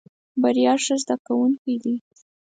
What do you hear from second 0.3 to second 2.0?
بريا ښه زده کوونکی دی.